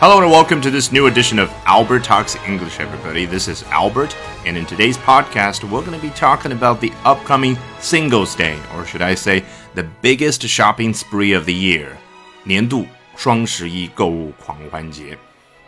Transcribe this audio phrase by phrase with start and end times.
[0.00, 3.26] Hello and welcome to this new edition of Albert Talks English, everybody.
[3.26, 7.58] This is Albert, and in today's podcast, we're going to be talking about the upcoming
[7.80, 9.44] Singles Day, or should I say,
[9.74, 11.88] the biggest shopping spree of the year
[12.44, 12.86] 年度
[13.16, 15.18] 双十一购物狂欢节。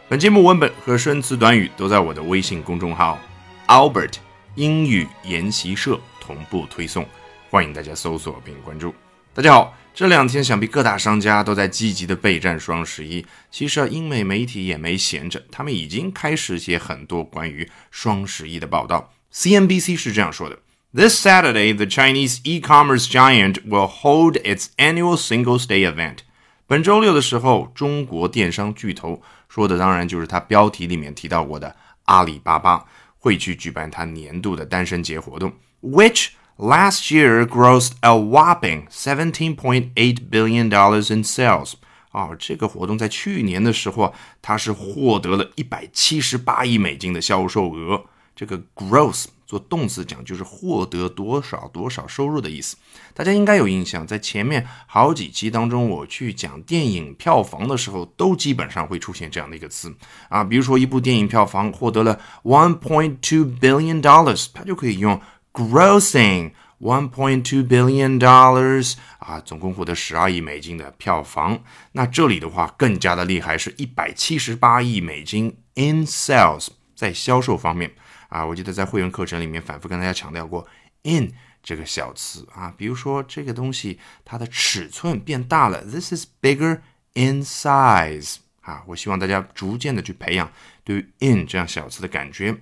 [0.08, 3.18] 本节目文本和生词短语都在我的微信公众号
[3.66, 4.14] Albert
[4.54, 7.06] 英语研习社同步推送，
[7.50, 8.94] 欢迎大家搜索并关注。
[9.37, 13.23] 大家好，这两天想必各大商家都在积极的备战双十一。
[13.51, 19.13] 其实啊，英美媒体也没闲着，他们已经开始写很多关于双十一的报道。
[19.31, 20.57] CNBC 是这样说的
[20.91, 26.21] ：This Saturday, the Chinese e-commerce giant will hold its annual Singles Day event。
[26.65, 31.75] 本周六的时候，中国电商巨头说的当然就是他标题里面提到过的
[32.05, 32.83] 阿里巴巴
[33.19, 41.73] 会去举办他年度的单身节活动，which last year grossed a whopping seventeen point eight billion dollars in sales。
[42.11, 48.05] 啊，这个活动在去年的时候，它是获得了一百七十八亿美金的销售额。
[48.35, 52.75] 这个 gross 做动词讲就是获得多少多少收入的意思。
[53.13, 59.93] 大家应该有印象，在前面好几期当中，我去讲电影票房的时候，都基本上会出现这样的一个词
[60.29, 60.43] 啊。
[60.43, 65.19] 比如说，一部电影票房获得了 one point two billion dollars，它就可以用
[65.57, 71.63] grossing one point two billion dollars 啊，总共获得十二亿美金的票房。
[71.93, 77.91] 那这里的话更加的厉害，是一百七十八亿美金 in sales，在销售方面
[78.29, 80.67] 啊，我记得在会员课程里面反复跟大家强调过
[81.01, 81.33] in
[81.63, 86.81] 这个小词啊，比如说这个东西它的尺寸变大了，this is bigger
[87.15, 90.51] in size 啊，我希望大家逐渐的去培养
[90.83, 92.55] 对于 in 这样小词的感觉。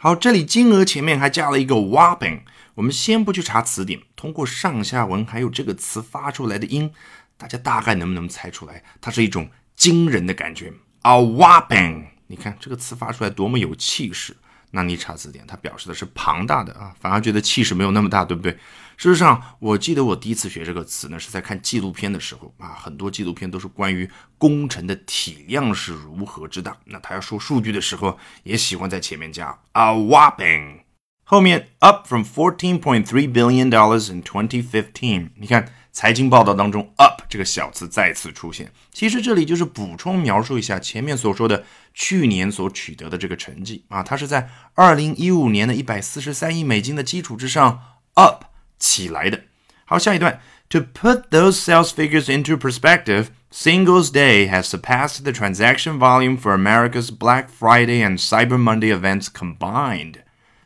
[0.00, 2.42] 好，这里金额前面还加了一个 whopping。
[2.74, 6.92] 我们先不去查词典，通过上下文还有这个词发出来的音，
[7.36, 8.84] 大家大概能不能猜出来？
[9.00, 10.72] 它是一种惊人的感觉。
[11.02, 14.36] A whopping，你看这个词发出来多么有气势。
[14.70, 18.56] 那你查词典，它表示的是庞大的啊，反而觉得气势没有那么大，对不对？
[18.98, 26.76] 事实上，我记得我第一次学这个词呢，是在看纪录片的时候啊，很多纪录片都是关于工程的体量是如何之大。
[26.84, 30.80] 那他要说数据的时候，也喜欢在前面加 a whopping，
[31.22, 35.30] 后面 up from fourteen point three billion dollars in twenty fifteen。
[35.36, 47.80] 你看财经报道当中 up 这个小词再次出现，其实这里就是补充描述一下前面所说的去年所取得的这个成绩啊，它是在二零一五年的一百四十三亿美金的基础之上
[48.14, 48.46] up。
[48.77, 49.41] 起来的。
[49.85, 50.41] 好，下一段。
[50.69, 57.11] To put those sales figures into perspective, Singles Day has surpassed the transaction volume for America's
[57.11, 60.23] Black Friday and Cyber Monday events combined.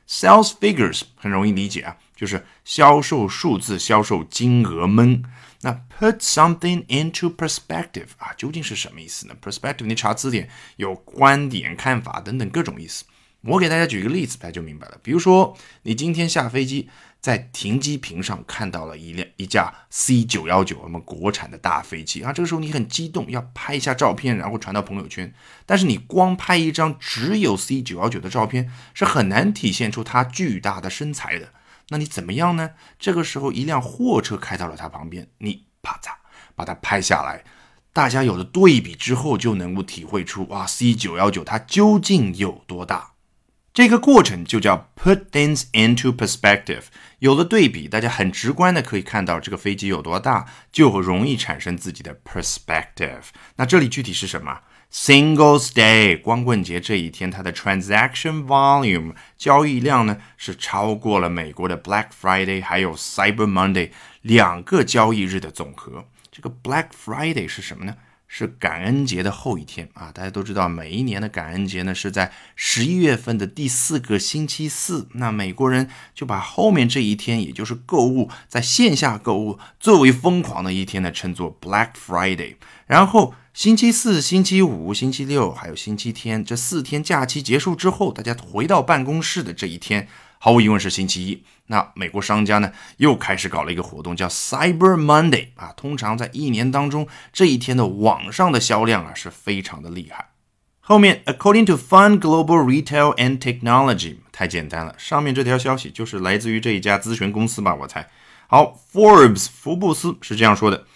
[0.08, 5.24] Sales figures 很容易理解啊，就是销售数字、销售金额们。
[5.62, 9.36] 那 put something into perspective 啊，究竟是什么意思呢？
[9.44, 13.04] perspective 你查字典有观点、看法等等各种意思。
[13.42, 14.98] 我给大家举一个例子，大家就明白了。
[15.04, 16.88] 比如说，你今天下飞机。
[17.23, 22.33] 在停机坪上看到了一辆一架 C 九幺九，我们国产的大飞机啊。
[22.33, 25.33] 这个时候你很激动，要拍一下照片，然后传到朋友圈。
[25.65, 31.51] 但是你光拍一张只有 C 九幺九的照片，是很难体现出它巨大的身材的。
[31.91, 32.71] 那你怎么样呢？
[32.99, 36.11] 这个时候一辆货车开到了它旁边，你啪嚓
[36.57, 37.45] 把它拍下来，
[37.93, 43.12] 大家有了对比之后，就能够体会出哇，C 九幺九它究竟有多大。
[43.75, 46.83] 这个过程就叫 put things into perspective。
[47.21, 53.23] 有了对比，大家很直观的可以看到这个飞机有多大，就容易产生自己的 perspective。
[53.57, 54.61] 那这里具体是什么
[54.93, 63.91] ？Singles Day 光棍节这一天，它的 transaction volume 交易量呢是超过了美国的 Black Friday 还有 Cyber Monday
[64.21, 66.05] 两个交易日的总和。
[66.31, 67.97] 这个 Black Friday 是什么呢？
[68.35, 70.11] 是感恩节的后一天啊！
[70.11, 75.07] 大家都知道，每一年的感恩节呢是在十一月份的第四个星期四。
[75.13, 82.55] 那美国人就把后面这一天，也就是购物在线下购物最为疯狂的一天呢，称作 Black Friday。
[82.87, 90.09] 然后星期四、星期五、星期六还有星期天这四天假期结束之后，大家回到办公室的这一天。
[90.45, 91.45] 毫无疑问是星期一。
[91.69, 95.73] 那美国商家呢，又开始搞了一个活动，叫 Cyber Monday 啊。
[95.77, 100.31] 通常在一年当中，这一天的网上的销量啊是非常的厉害。
[100.81, 104.97] 后面，According to Fun Global Retail and Technology，太简单了。
[104.99, 107.77] 上面这条消息就是来自于这一家咨询公司吧？
[107.77, 108.09] 我猜。
[108.49, 110.87] 好，Forbes 福布斯是这样说的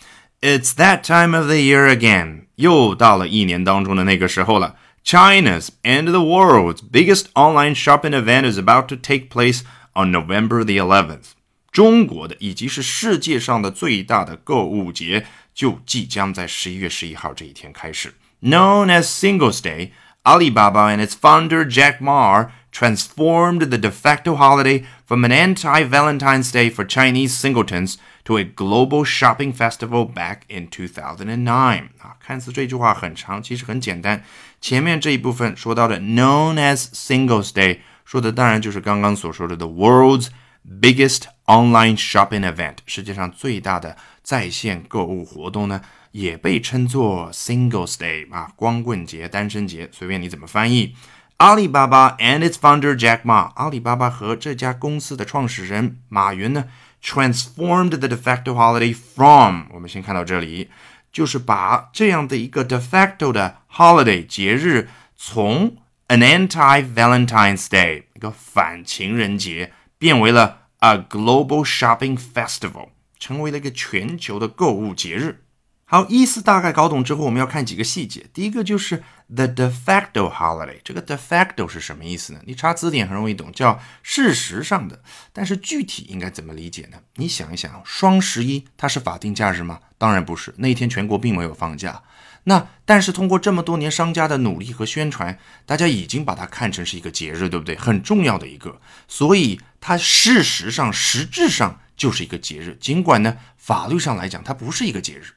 [0.41, 4.75] ：It's that time of the year again，又到了一年当中的那个时候了。
[5.06, 9.64] China's and the world's biggest online shopping event is about to take place
[9.94, 11.32] on November the 11th.
[11.72, 18.14] 中国的以及是世界上的最大的购物节 就即将在十一月十一号这一天开始。
[18.42, 19.92] Known as Singles Day,
[20.26, 26.70] Alibaba and its founder Jack Ma transformed the de facto holiday from an anti-Valentine's Day
[26.70, 31.90] for Chinese singletons to a global shopping festival back in 2009.
[32.00, 34.24] 啊，看似这句话很长，其实很简单。
[34.62, 40.28] 前面这一部分说到的 known as Singles Day，说的当然就是刚刚所说的 the world's
[40.64, 45.81] biggest online shopping event，世界上最大的 在线购物活动呢，
[46.11, 50.97] 也被称作 Singles Day 啊，光棍节、单身节，随便你怎么翻译。
[51.37, 56.65] 阿里巴巴 and its founder Jack Ma，阿里巴巴和这家公司的创始人马云呢
[57.01, 60.71] ，transformed the de facto holiday from，我们先看到这里，
[61.13, 65.77] 就是把这样的一个 de facto 的 holiday 节日，从
[66.09, 72.89] an anti-Valentine's Day 一个反情人节，变为了 a global shopping festival，
[73.19, 75.43] 成为了一个全球的购物节日。
[75.89, 78.27] 好，意思大概搞懂之后，我们要看几个细节。
[78.35, 82.41] 第一个就是 the de facto holiday，这个 de facto 是什么意思呢？
[82.45, 85.01] 你查字典很容易懂，叫事实上的。
[85.33, 86.99] 但是具体应该怎么理解呢？
[87.15, 89.79] 你想一想，双十一它是法定假日吗？
[89.97, 92.03] 当然不是，那一天全国并没有放假。
[92.49, 97.77] 那但是通过这么多年商家的努力和宣传，大家已经把它看成是一个节日，对不对？
[97.77, 102.77] 很重要的一个，所以它事实上、实质上就是一个节日。
[102.81, 105.35] 尽管呢，法律上来讲它不是一个节日。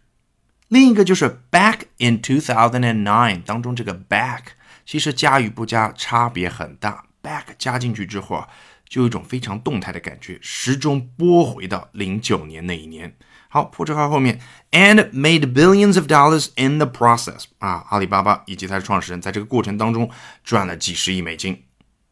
[0.67, 4.41] 另一个就是 back in two thousand and nine 当中这个 back
[4.85, 7.06] 其实加与不加差别很大。
[7.23, 8.47] back 加进去之后啊，
[8.88, 13.15] 就有一种非常动态的感觉，时钟拨回到零九年那一年。
[13.50, 14.39] 好，破折号后面
[14.71, 20.09] and made billions of dollars in the process 啊，阿里巴巴以及它的创始人在这个过程当中
[20.44, 21.63] 赚了几十亿美金。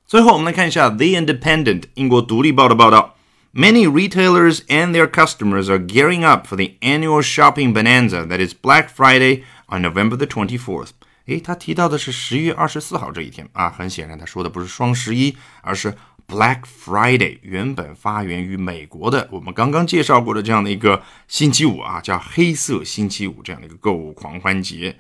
[0.05, 3.16] 最后我们来看一下 The Independent 英国独立报的报道。
[3.53, 8.89] Many retailers and their customers are gearing up for the annual shopping bonanza that is Black
[8.89, 10.89] Friday on November the 24th.
[11.25, 15.95] 诶，他提到的是十月二十四号这一天啊，很显然他说的不是双十一，而是
[16.27, 24.95] Black Friday，原本发源于美国的我们刚刚介绍过的这样的一个星期五啊，叫黑色星期五这样的一个购物狂欢节。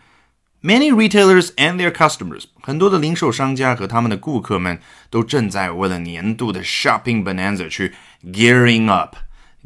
[0.67, 9.15] Many retailers and their customers，很多的零售商家和他们的顾客们都正在为了年度的 shopping bonanza 去 gearing up。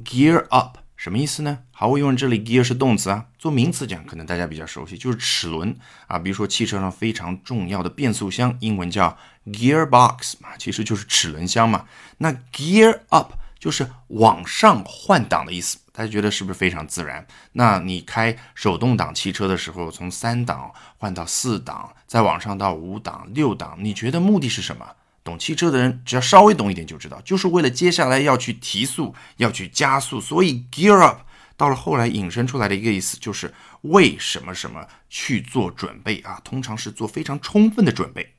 [0.06, 1.58] gear up 什么意思呢？
[1.72, 5.76] 毫无疑问，这里 gear 是动词啊，做名词讲，可能大家比较熟悉，就是齿轮
[6.06, 6.20] 啊。
[6.20, 9.18] 比如说汽车上非常重要的变速箱，英文叫
[9.48, 11.86] gearbox 嘛，其实就是齿轮箱嘛。
[12.20, 15.80] 那 gear up 就是往上换挡的意思。
[15.92, 17.26] 大家觉得是不是非常自然？
[17.54, 24.86] 那你开手动挡汽车的时候，从三档换到四档，再往上到五档、六档，你觉得目的是什么？
[25.24, 30.20] 懂汽车的人只要稍微懂一点就知道，就是为了接下来要去提速、要去加速。
[30.20, 31.20] 所以 gear up
[31.56, 36.42] 到了后来引申出来的一个意思就是为什么什么去做准备啊？
[36.44, 38.34] 通常是做非常充分的准备。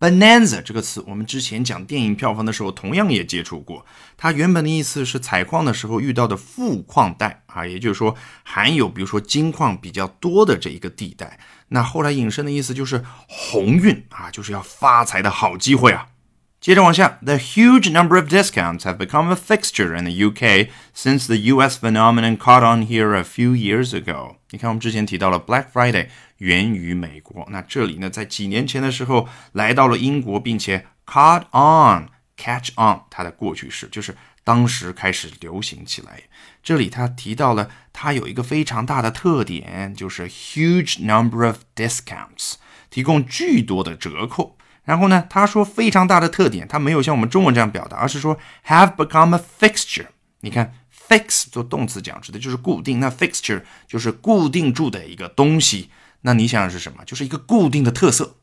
[0.00, 3.84] Bonanza 这个词，我们之前讲电影票房的时候，同样也接触过。
[4.16, 8.14] 它原本的意思是采矿的时候遇到的富矿带啊，也就是说
[8.44, 11.40] 含有比如说金矿比较多的这一个地带。
[11.70, 16.06] 那后来引申的意思就是鸿运啊，就是要发财的好机会啊。
[16.60, 22.36] 接着往下，The huge number of discounts have become a fixture in the UK since the US phenomenon
[22.36, 24.36] caught on here a few years ago。
[24.50, 36.22] 你看，我们之前提到了 Black Friday 源于美国，那这里呢，在几年前的时候来到了英国，并且 caught on，catch on，它的过去式就是当时开始流行起来。
[36.62, 42.54] 这里他提到了它有一个非常大的特点，就是 huge number of discounts，
[42.90, 44.56] 提供巨多的折扣。
[44.84, 50.06] 然后呢，他说非常大的特点，他没有像我们中文这样表达，而是说 have become a fixture。
[50.40, 50.72] 你看
[51.08, 55.90] ，fix 做动词讲指的就是固定，那 fixture 就是固定住的一个东西。
[56.22, 57.04] 那你想想是什么？
[57.04, 58.36] 就是一个固定的特色。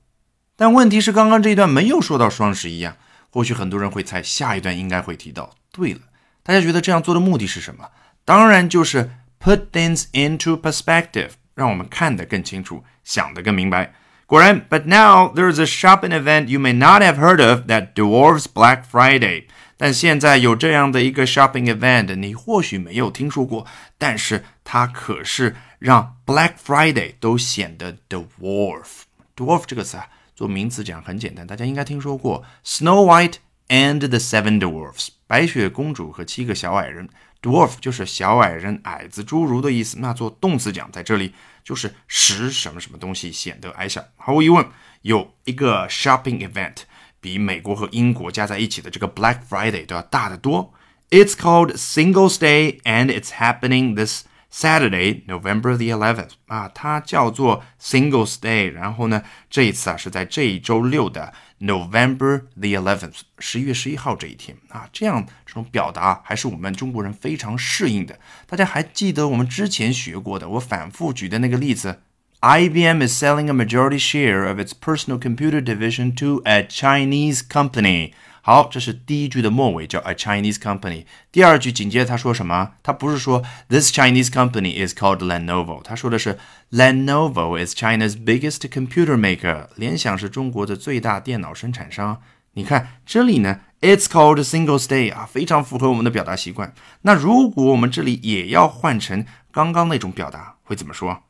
[0.56, 2.98] 但问题是，刚刚这一段没有说到双十一啊。
[3.30, 5.54] 或许很多人会猜，下一段应该会提到。
[5.74, 6.00] 对了，
[6.42, 7.90] 大家觉得这样做的目的是什么？
[8.24, 13.94] 当然就是 put things into perspective，让我们看得更清楚，想得更明白。
[14.27, 19.45] 果然，But now there's a shopping event you may not have heard of that dwarfs Black Friday。
[19.77, 23.67] 但现在有这样的一个 shopping event，你或许没有听说过，
[23.99, 33.37] 但是它可是让 Black Friday 都显得 dwarf。dwarf 这个词啊，做名词讲很简单，大家应该听说过 Snow White
[33.69, 37.09] and the Seven Dwarfs，白雪公主和七个小矮人。
[37.46, 40.00] Dwarf 就是小矮人、矮子、侏儒的意思。
[40.00, 41.34] 那做动词讲，在这里
[41.64, 44.04] 就是使什么什么东西显得矮小。
[44.16, 44.66] 毫无疑问，
[45.04, 46.78] 有一个 shopping event
[47.22, 50.74] 比美国和英国加在一起的这个 Black Friday 都要大得多。
[51.12, 58.72] It's called Singles Day and it's happening this Saturday, November the eleventh 啊，它叫做 Singles Day。
[58.72, 64.89] 然后呢，这一次啊是在这一周六的 November the eleventh，十一月十一号这一天啊。
[64.93, 68.19] 这样这种表达还是我们中国人非常适应的。
[68.47, 72.01] 大家还记得我们之前学过的，我反复举的那个例子？
[72.41, 78.13] IBM is selling a majority share of its personal computer division to a Chinese company.
[78.45, 81.05] 好，这是第一句的末尾，叫 a Chinese company。
[81.31, 82.73] 第二句紧接着他说什么？
[82.83, 86.39] 他不是说 this Chinese company is called Lenovo，他说的是
[86.71, 89.69] Lenovo is China's biggest computer maker。
[89.77, 92.23] 联想是中国的最大电脑生产商。
[92.55, 96.75] 你看这里呢，it's called Singles Day 啊，非常符合我们的表达习惯。
[97.03, 101.23] 那如果我们这里也要换成刚刚那种表达，会怎么说？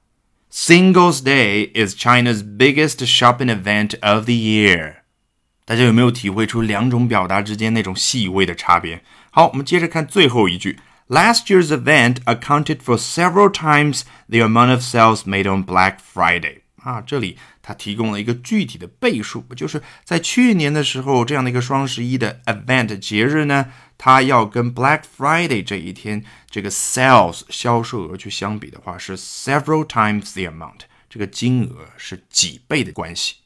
[0.52, 4.94] Singles Day is China's biggest shopping event of the year。
[5.65, 9.03] 大家有没有体会出两种表达之间那种细微的差别？
[9.31, 10.79] 好，我们接着看最后一句。
[11.07, 16.61] Last year's event accounted for several times the amount of sales made on Black Friday。
[16.83, 33.37] 啊，这里它提供了一个具体的倍数，就是在去年的时候，这样的一个双十一的 event 节日呢，它要跟 Black Friday 这一天这个 sales 销售额去相比的话，是 several times the amount，这个金额是几倍的关系。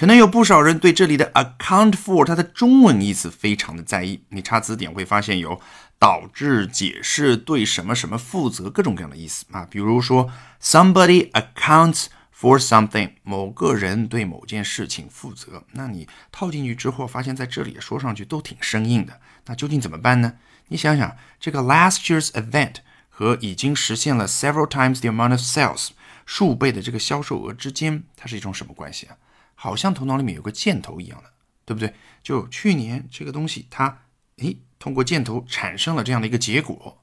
[0.00, 4.24] 可能有不少人对这里的 account for 它的中文意思非常的在意。
[4.30, 5.60] 你查词典会发现有
[5.98, 9.68] 导致、解释、对什么什么负责各种各样的意思啊。
[9.70, 15.64] 比如说，somebody accounts for something，某个人对某件事情负责。
[15.72, 19.20] 那你套进去之后，发现在这里说上去都挺生硬的。
[19.44, 20.36] 那究竟怎么办呢？
[20.68, 22.76] 你想想，这个 last year's event
[23.10, 25.88] 和已经实现了 several times the amount of sales
[26.24, 29.16] 数倍的这个销售额之间，它是一种什么关系啊？
[29.62, 31.30] 好像头脑里面有个箭头一样的，
[31.66, 31.92] 对不对？
[32.22, 33.98] 就去年这个东西，它
[34.38, 36.96] 诶通过箭头产生了这样的一个结果。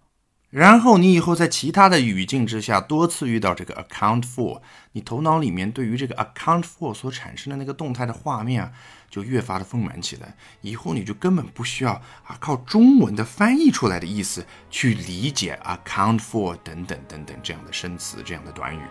[0.49, 8.71] 然后你以后在其他的语境之下多次遇到这个 account for，你头脑里面对于这个 account for 所产生的那个动态的画面啊，
[9.07, 10.35] 就越发的丰满起来。
[10.61, 11.91] 以后你就根本不需要
[12.23, 18.81] 啊靠中文的翻译出来的意思去理解 account for 等等等等这样的生词这样的短语。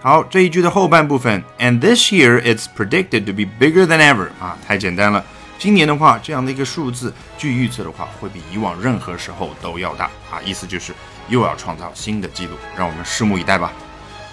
[0.00, 5.24] 好，这一句的后半部分，and this year it's predicted to be bigger than ever 啊，太简单了。
[5.58, 10.92] 今年的话，这样的一个数字，据预测的话，会比以往任何时候都要大啊，意思就是
[11.28, 13.72] 又要创造新的记录，让我们拭目以待吧。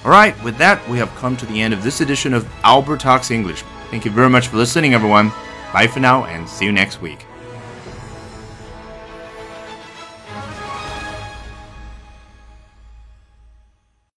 [0.03, 3.01] All right, with that, we have come to the end of this edition of Albert
[3.01, 3.59] Talks English.
[3.91, 5.31] Thank you very much for listening, everyone.
[5.71, 7.19] Bye for now, and see you next week.